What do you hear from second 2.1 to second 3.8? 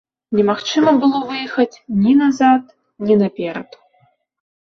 назад, ні наперад.